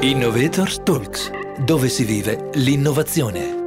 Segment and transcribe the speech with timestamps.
[0.00, 1.28] Innovators Talks,
[1.64, 3.64] dove si vive l'innovazione.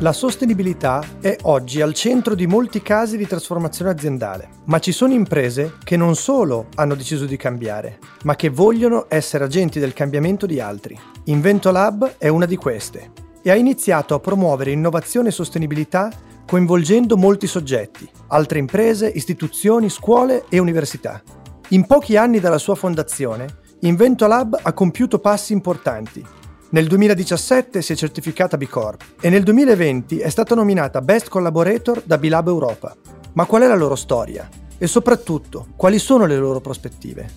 [0.00, 5.14] La sostenibilità è oggi al centro di molti casi di trasformazione aziendale, ma ci sono
[5.14, 10.44] imprese che non solo hanno deciso di cambiare, ma che vogliono essere agenti del cambiamento
[10.44, 10.94] di altri.
[11.24, 16.12] Invento Lab è una di queste e ha iniziato a promuovere innovazione e sostenibilità
[16.46, 21.22] coinvolgendo molti soggetti, altre imprese, istituzioni, scuole e università.
[21.70, 26.24] In pochi anni dalla sua fondazione, Invento Lab ha compiuto passi importanti.
[26.70, 32.02] Nel 2017 si è certificata B Corp e nel 2020 è stata nominata Best Collaborator
[32.02, 32.96] da B-Lab Europa.
[33.34, 34.48] Ma qual è la loro storia?
[34.78, 37.28] E soprattutto, quali sono le loro prospettive?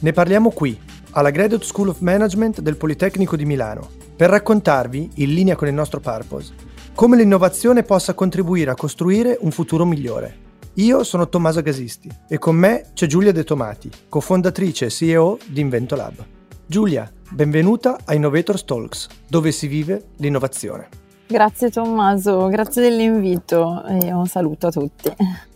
[0.00, 0.78] Ne parliamo qui,
[1.12, 5.74] alla Graduate School of Management del Politecnico di Milano, per raccontarvi, in linea con il
[5.74, 6.52] nostro purpose,
[6.94, 10.47] come l'innovazione possa contribuire a costruire un futuro migliore.
[10.78, 15.60] Io sono Tommaso Gasisti e con me c'è Giulia De Tomati, cofondatrice e CEO di
[15.60, 16.24] Invento Lab.
[16.66, 20.88] Giulia, benvenuta a Innovators Talks, dove si vive l'innovazione.
[21.26, 25.12] Grazie Tommaso, grazie dell'invito e un saluto a tutti.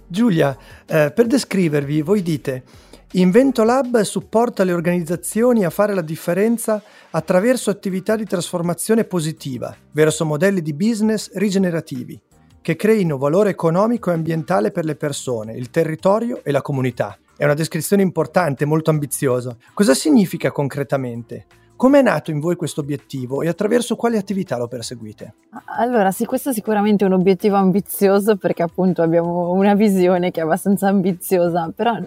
[0.09, 2.65] Giulia, eh, per descrivervi, voi dite
[3.13, 10.25] Invento Lab supporta le organizzazioni a fare la differenza attraverso attività di trasformazione positiva verso
[10.25, 12.21] modelli di business rigenerativi
[12.63, 17.19] che creino valore economico e ambientale per le persone, il territorio e la comunità.
[17.37, 19.57] È una descrizione importante, molto ambiziosa.
[19.75, 21.47] Cosa significa concretamente?
[21.83, 25.35] Come è nato in voi questo obiettivo e attraverso quali attività lo perseguite?
[25.79, 30.45] Allora, sì, questo è sicuramente un obiettivo ambizioso perché appunto abbiamo una visione che è
[30.45, 31.99] abbastanza ambiziosa, però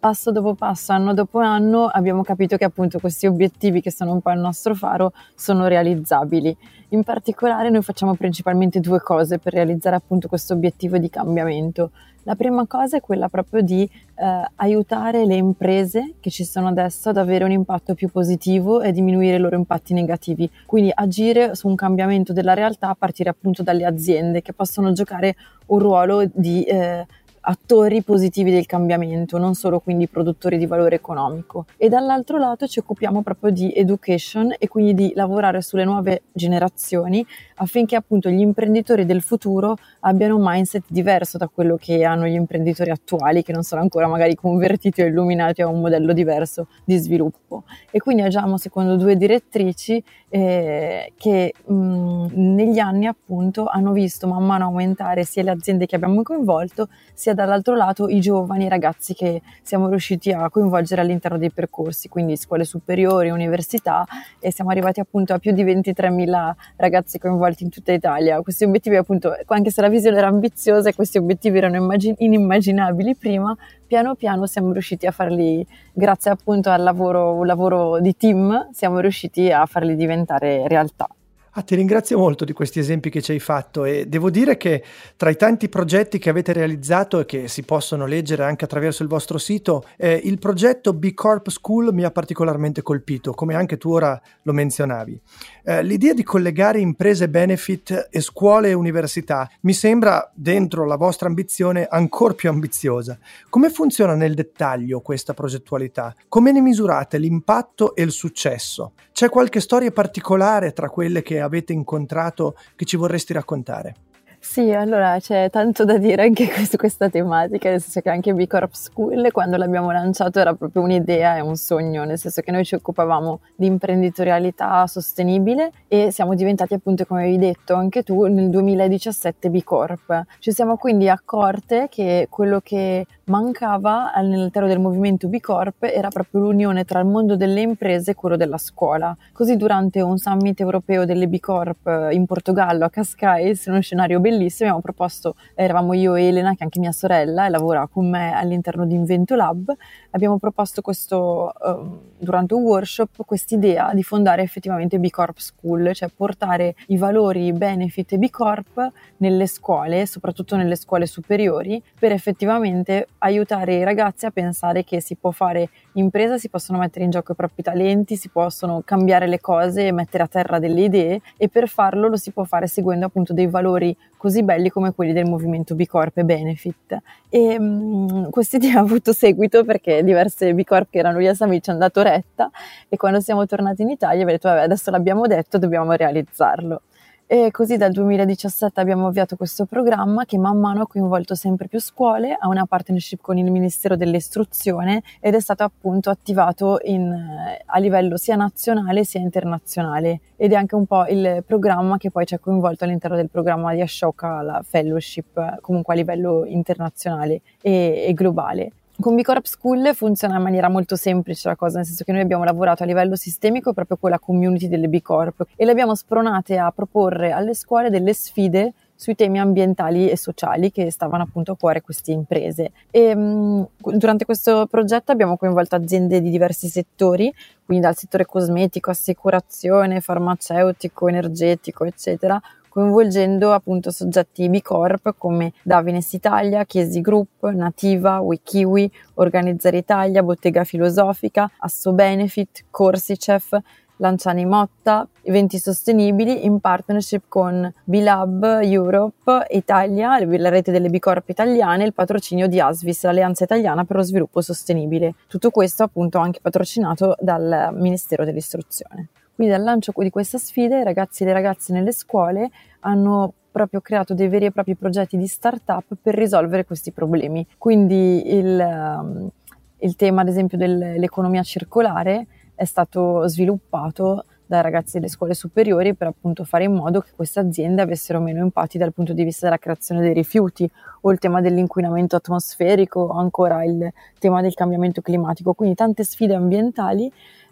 [0.00, 4.20] passo dopo passo, anno dopo anno abbiamo capito che appunto questi obiettivi che sono un
[4.20, 6.56] po' il nostro faro sono realizzabili.
[6.88, 11.92] In particolare noi facciamo principalmente due cose per realizzare appunto questo obiettivo di cambiamento.
[12.24, 17.08] La prima cosa è quella proprio di eh, aiutare le imprese che ci sono adesso
[17.08, 21.66] ad avere un impatto più positivo e diminuire i loro impatti negativi, quindi agire su
[21.66, 25.34] un cambiamento della realtà a partire appunto dalle aziende che possono giocare
[25.66, 27.06] un ruolo di eh,
[27.42, 31.66] attori positivi del cambiamento, non solo quindi produttori di valore economico.
[31.76, 37.24] E dall'altro lato ci occupiamo proprio di education e quindi di lavorare sulle nuove generazioni
[37.56, 42.34] affinché appunto gli imprenditori del futuro abbiano un mindset diverso da quello che hanno gli
[42.34, 46.96] imprenditori attuali che non sono ancora magari convertiti o illuminati a un modello diverso di
[46.96, 47.64] sviluppo.
[47.90, 54.44] E quindi agiamo secondo due direttrici eh, che mh, negli anni appunto hanno visto man
[54.44, 59.42] mano aumentare sia le aziende che abbiamo coinvolto sia dall'altro lato i giovani ragazzi che
[59.62, 64.06] siamo riusciti a coinvolgere all'interno dei percorsi, quindi scuole superiori, università
[64.38, 68.40] e siamo arrivati appunto a più di 23.000 ragazzi coinvolti coinvolti in tutta Italia.
[68.42, 73.16] Questi obiettivi, appunto, anche se la visione era ambiziosa e questi obiettivi erano immagin- inimmaginabili
[73.16, 78.98] prima, piano piano siamo riusciti a farli, grazie appunto al lavoro, lavoro di team, siamo
[78.98, 81.08] riusciti a farli diventare realtà.
[81.54, 84.84] Ah, ti ringrazio molto di questi esempi che ci hai fatto e devo dire che
[85.16, 89.08] tra i tanti progetti che avete realizzato e che si possono leggere anche attraverso il
[89.08, 93.90] vostro sito, eh, il progetto B Corp School mi ha particolarmente colpito, come anche tu
[93.90, 95.20] ora lo menzionavi.
[95.70, 101.28] Eh, l'idea di collegare imprese benefit e scuole e università mi sembra, dentro la vostra
[101.28, 103.16] ambizione, ancora più ambiziosa.
[103.48, 106.12] Come funziona nel dettaglio questa progettualità?
[106.26, 108.94] Come ne misurate l'impatto e il successo?
[109.12, 113.94] C'è qualche storia particolare tra quelle che avete incontrato che ci vorresti raccontare?
[114.42, 118.46] Sì, allora c'è tanto da dire anche su questa tematica, nel senso che anche B
[118.46, 122.64] Corp School quando l'abbiamo lanciato era proprio un'idea e un sogno, nel senso che noi
[122.64, 128.48] ci occupavamo di imprenditorialità sostenibile e siamo diventati appunto, come avevi detto anche tu, nel
[128.48, 130.24] 2017 B Corp.
[130.38, 136.40] Ci siamo quindi accorte che quello che mancava all'interno del movimento B Corp era proprio
[136.40, 139.14] l'unione tra il mondo delle imprese e quello della scuola.
[139.32, 144.18] Così durante un summit europeo delle B Corp in Portogallo a Cascais, in uno scenario
[144.18, 147.86] bellissimo, bellissimo, abbiamo proposto, eravamo io e Elena, che è anche mia sorella, e lavora
[147.86, 149.74] con me all'interno di Invento Lab,
[150.10, 156.08] abbiamo proposto questo, uh, durante un workshop, quest'idea di fondare effettivamente B Corp School, cioè
[156.14, 163.74] portare i valori benefit B Corp nelle scuole, soprattutto nelle scuole superiori, per effettivamente aiutare
[163.74, 167.34] i ragazzi a pensare che si può fare impresa, si possono mettere in gioco i
[167.34, 172.08] propri talenti, si possono cambiare le cose mettere a terra delle idee e per farlo
[172.08, 175.86] lo si può fare seguendo appunto dei valori così belli come quelli del movimento B
[175.86, 176.98] Corp e Benefit.
[177.30, 181.34] E um, questa idea ha avuto seguito perché diverse B Corp che erano lì a
[181.34, 182.50] Sami ci hanno dato retta
[182.90, 186.82] e quando siamo tornati in Italia abbiamo detto vabbè adesso l'abbiamo detto, dobbiamo realizzarlo.
[187.32, 191.78] E così dal 2017 abbiamo avviato questo programma che man mano ha coinvolto sempre più
[191.78, 197.16] scuole, ha una partnership con il Ministero dell'Istruzione ed è stato appunto attivato in,
[197.64, 202.26] a livello sia nazionale sia internazionale ed è anche un po' il programma che poi
[202.26, 208.06] ci ha coinvolto all'interno del programma di Ashoka, la fellowship comunque a livello internazionale e,
[208.08, 208.72] e globale.
[209.00, 212.20] Con B Corp School funziona in maniera molto semplice la cosa, nel senso che noi
[212.20, 215.94] abbiamo lavorato a livello sistemico proprio con la community delle B Corp e le abbiamo
[215.94, 221.52] spronate a proporre alle scuole delle sfide sui temi ambientali e sociali che stavano appunto
[221.52, 222.72] a cuore queste imprese.
[222.90, 227.32] E, durante questo progetto abbiamo coinvolto aziende di diversi settori,
[227.64, 232.38] quindi dal settore cosmetico, assicurazione, farmaceutico, energetico, eccetera,
[232.70, 240.64] coinvolgendo appunto soggetti B Corp come Davines Italia, Chiesi Group, Nativa, Wikiwi, Organizzare Italia, Bottega
[240.64, 243.58] Filosofica, Asso Benefit, Corsicef,
[244.00, 251.28] Lanciani Motta, eventi sostenibili in partnership con B-Lab Europe Italia, la rete delle B Corp
[251.28, 255.14] italiane e il patrocinio di Asvis, l'Alleanza Italiana per lo Sviluppo Sostenibile.
[255.26, 259.08] Tutto questo appunto anche patrocinato dal Ministero dell'Istruzione.
[259.40, 262.50] Quindi dal lancio di questa sfida i ragazzi e le ragazze nelle scuole
[262.80, 267.46] hanno proprio creato dei veri e propri progetti di start-up per risolvere questi problemi.
[267.56, 269.30] Quindi il, um,
[269.78, 276.08] il tema ad esempio dell'economia circolare è stato sviluppato dai ragazzi delle scuole superiori per
[276.08, 279.58] appunto fare in modo che queste aziende avessero meno impatti dal punto di vista della
[279.58, 280.68] creazione dei rifiuti
[281.02, 286.34] o il tema dell'inquinamento atmosferico o ancora il tema del cambiamento climatico, quindi tante sfide
[286.34, 287.10] ambientali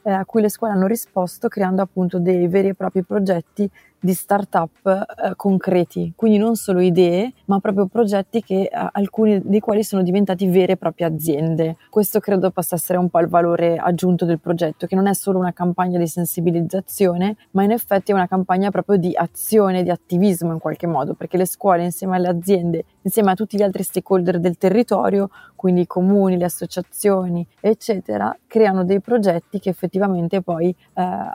[0.09, 3.71] eh, a cui le scuole hanno risposto creando appunto dei veri e propri progetti
[4.01, 9.61] di start-up eh, concreti, quindi non solo idee, ma proprio progetti che eh, alcuni dei
[9.61, 11.77] quali sono diventati vere e proprie aziende.
[11.91, 15.39] Questo credo possa essere un po' il valore aggiunto del progetto, che non è solo
[15.39, 20.53] una campagna di sensibilizzazione, ma in effetti è una campagna proprio di azione, di attivismo
[20.53, 24.39] in qualche modo, perché le scuole insieme alle aziende, insieme a tutti gli altri stakeholder
[24.39, 25.29] del territorio,
[25.59, 30.75] quindi i comuni, le associazioni, eccetera, creano dei progetti che effettivamente poi eh,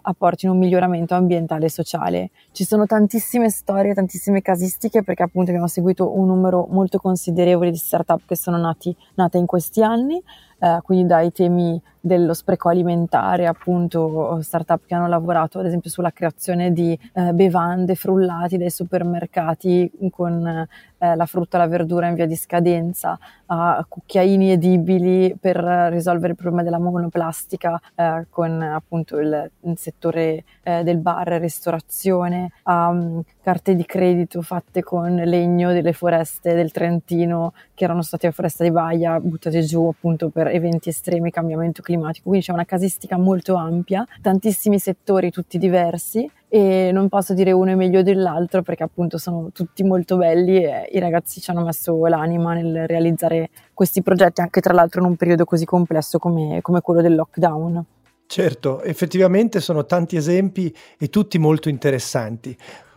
[0.02, 2.30] apportino un miglioramento ambientale e sociale.
[2.54, 7.76] Ci sono tantissime storie, tantissime casistiche perché appunto abbiamo seguito un numero molto considerevole di
[7.76, 10.24] startup che sono nati, nate in questi anni,
[10.64, 16.12] eh, quindi dai temi dello spreco alimentare, appunto startup che hanno lavorato ad esempio sulla
[16.12, 22.16] creazione di eh, bevande frullati dai supermercati con eh, la frutta e la verdura in
[22.16, 23.18] via di scadenza,
[23.48, 25.58] a cucchiaini edibili per
[25.92, 31.38] risolvere il problema della monoplastica eh, con appunto il, il settore eh, del bar e
[31.40, 38.02] ristorazione, a um, carte di credito fatte con legno delle foreste del Trentino che erano
[38.02, 42.54] state a foresta di Baia buttate giù appunto per eventi estremi, cambiamento climatico quindi c'è
[42.54, 48.04] una casistica molto ampia, tantissimi settori tutti diversi e non posso dire uno è meglio
[48.04, 52.88] dell'altro perché appunto sono tutti molto belli e i ragazzi ci hanno messo l'anima nel
[52.88, 57.16] realizzare questi progetti anche tra l'altro in un periodo così complesso come, come quello del
[57.16, 57.86] lockdown.
[58.26, 62.56] Certo, effettivamente sono tanti esempi e tutti molto interessanti.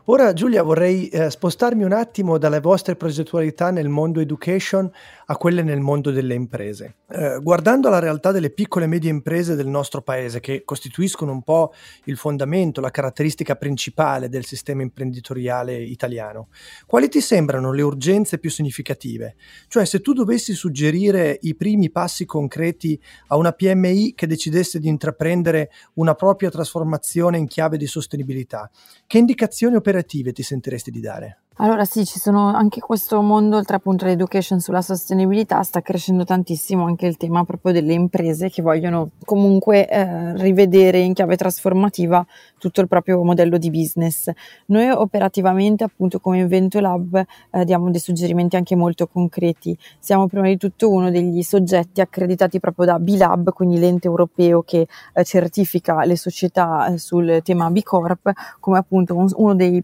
[0.08, 4.88] Ora Giulia vorrei eh, spostarmi un attimo dalle vostre progettualità nel mondo education
[5.25, 6.99] a quelle nel mondo delle imprese.
[7.08, 11.43] Eh, guardando la realtà delle piccole e medie imprese del nostro paese, che costituiscono un
[11.43, 11.73] po'
[12.05, 16.50] il fondamento, la caratteristica principale del sistema imprenditoriale italiano,
[16.87, 19.35] quali ti sembrano le urgenze più significative?
[19.67, 24.87] Cioè se tu dovessi suggerire i primi passi concreti a una PMI che decidesse di
[24.87, 28.71] intraprendere una propria trasformazione in chiave di sostenibilità,
[29.04, 31.38] che indicazioni operative operative ti sentiresti di dare?
[31.58, 36.84] Allora sì, ci sono anche questo mondo, oltre appunto all'education sulla sostenibilità, sta crescendo tantissimo
[36.84, 42.26] anche il tema proprio delle imprese che vogliono comunque eh, rivedere in chiave trasformativa
[42.58, 44.30] tutto il proprio modello di business.
[44.66, 49.75] Noi operativamente appunto come Invento Lab eh, diamo dei suggerimenti anche molto concreti.
[49.98, 54.86] Siamo prima di tutto uno degli soggetti accreditati proprio da B-Lab, quindi l'ente europeo che
[55.14, 59.82] eh, certifica le società eh, sul tema B Corp, come appunto un, uno dei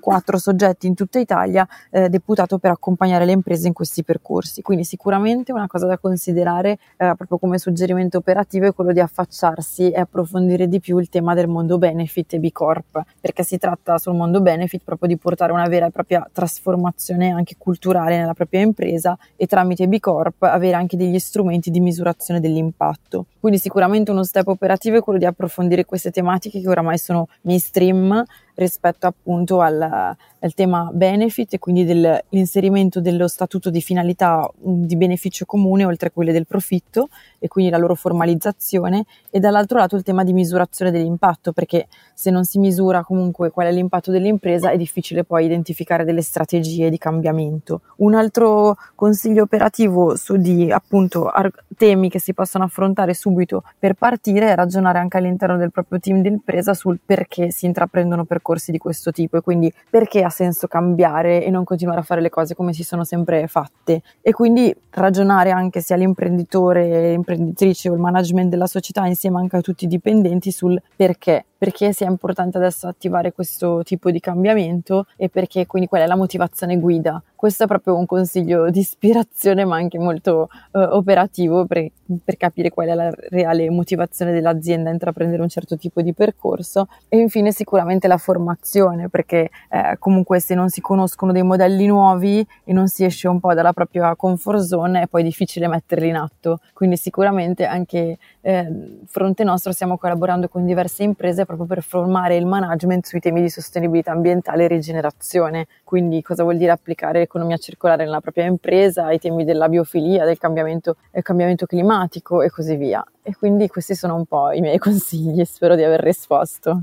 [0.00, 4.62] quattro soggetti in tutto tutta Italia eh, deputato per accompagnare le imprese in questi percorsi.
[4.62, 9.90] Quindi sicuramente una cosa da considerare eh, proprio come suggerimento operativo è quello di affacciarsi
[9.90, 13.98] e approfondire di più il tema del mondo benefit e B Corp, perché si tratta
[13.98, 18.60] sul mondo benefit proprio di portare una vera e propria trasformazione anche culturale nella propria
[18.60, 23.26] impresa e tramite B Corp avere anche degli strumenti di misurazione dell'impatto.
[23.40, 28.22] Quindi sicuramente uno step operativo è quello di approfondire queste tematiche che oramai sono mainstream
[28.60, 35.46] rispetto appunto al, al tema benefit e quindi dell'inserimento dello statuto di finalità di beneficio
[35.46, 40.02] comune oltre a quelle del profitto e quindi la loro formalizzazione e dall'altro lato il
[40.02, 44.76] tema di misurazione dell'impatto perché se non si misura comunque qual è l'impatto dell'impresa è
[44.76, 47.80] difficile poi identificare delle strategie di cambiamento.
[47.96, 53.94] Un altro consiglio operativo su di appunto ar- temi che si possono affrontare subito per
[53.94, 58.78] partire è ragionare anche all'interno del proprio team d'impresa sul perché si intraprendono percorsi di
[58.78, 62.54] questo tipo e quindi perché ha senso cambiare e non continuare a fare le cose
[62.54, 64.02] come si sono sempre fatte?
[64.20, 69.60] E quindi ragionare anche sia l'imprenditore, l'imprenditrice o il management della società insieme anche a
[69.60, 75.28] tutti i dipendenti sul perché perché sia importante adesso attivare questo tipo di cambiamento e
[75.28, 77.22] perché quindi qual è la motivazione guida.
[77.36, 81.90] Questo è proprio un consiglio di ispirazione ma anche molto eh, operativo per,
[82.24, 86.88] per, capire qual è la reale motivazione dell'azienda a intraprendere un certo tipo di percorso
[87.08, 92.46] e infine sicuramente la formazione perché eh, comunque se non si conoscono dei modelli nuovi
[92.64, 96.16] e non si esce un po' dalla propria comfort zone è poi difficile metterli in
[96.16, 96.60] atto.
[96.72, 102.46] Quindi sicuramente anche eh, fronte nostro stiamo collaborando con diverse imprese proprio per formare il
[102.46, 105.66] management sui temi di sostenibilità ambientale e rigenerazione.
[105.82, 110.38] Quindi cosa vuol dire applicare l'economia circolare nella propria impresa, i temi della biofilia, del
[110.38, 113.04] cambiamento, del cambiamento climatico e così via.
[113.22, 116.82] E quindi questi sono un po' i miei consigli, spero di aver risposto.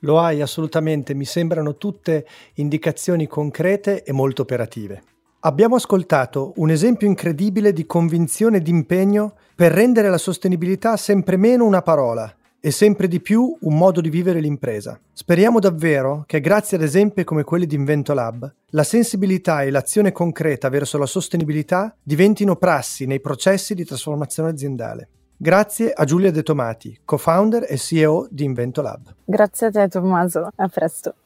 [0.00, 5.02] Lo hai assolutamente, mi sembrano tutte indicazioni concrete e molto operative.
[5.40, 11.36] Abbiamo ascoltato un esempio incredibile di convinzione e di impegno per rendere la sostenibilità sempre
[11.36, 12.32] meno una parola
[12.64, 14.98] e sempre di più un modo di vivere l'impresa.
[15.12, 20.12] Speriamo davvero che grazie ad esempi come quelli di Invento Lab, la sensibilità e l'azione
[20.12, 25.08] concreta verso la sostenibilità diventino prassi nei processi di trasformazione aziendale.
[25.36, 29.14] Grazie a Giulia De Tomati, co-founder e CEO di Invento Lab.
[29.26, 31.16] Grazie a te Tommaso, a presto.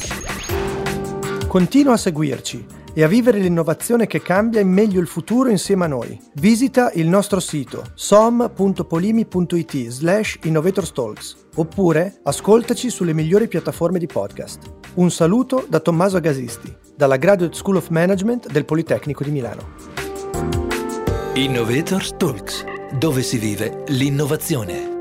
[1.46, 5.86] Continua a seguirci e a vivere l'innovazione che cambia in meglio il futuro insieme a
[5.86, 6.20] noi.
[6.34, 14.62] Visita il nostro sito som.polimi.it slash innovatorstalks oppure ascoltaci sulle migliori piattaforme di podcast.
[14.94, 19.68] Un saluto da Tommaso Agasisti, dalla Graduate School of Management del Politecnico di Milano.
[21.34, 22.64] Innovators Talks,
[22.98, 24.97] dove si vive l'innovazione.